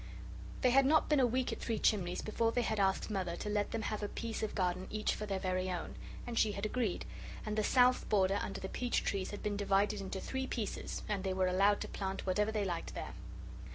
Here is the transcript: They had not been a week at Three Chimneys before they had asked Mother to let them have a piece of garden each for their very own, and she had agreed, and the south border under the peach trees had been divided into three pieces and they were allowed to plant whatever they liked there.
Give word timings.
They 0.61 0.71
had 0.71 0.87
not 0.87 1.09
been 1.09 1.19
a 1.19 1.27
week 1.27 1.51
at 1.53 1.59
Three 1.59 1.77
Chimneys 1.77 2.23
before 2.23 2.51
they 2.51 2.63
had 2.63 2.79
asked 2.79 3.11
Mother 3.11 3.35
to 3.35 3.49
let 3.49 3.69
them 3.69 3.83
have 3.83 4.01
a 4.01 4.07
piece 4.07 4.41
of 4.41 4.55
garden 4.55 4.87
each 4.89 5.13
for 5.13 5.27
their 5.27 5.37
very 5.37 5.69
own, 5.69 5.93
and 6.25 6.39
she 6.39 6.53
had 6.53 6.65
agreed, 6.65 7.05
and 7.45 7.55
the 7.55 7.63
south 7.63 8.09
border 8.09 8.39
under 8.41 8.59
the 8.59 8.67
peach 8.67 9.03
trees 9.03 9.29
had 9.29 9.43
been 9.43 9.57
divided 9.57 10.01
into 10.01 10.19
three 10.19 10.47
pieces 10.47 11.03
and 11.07 11.23
they 11.23 11.35
were 11.35 11.45
allowed 11.45 11.81
to 11.81 11.87
plant 11.87 12.25
whatever 12.25 12.51
they 12.51 12.65
liked 12.65 12.95
there. 12.95 13.13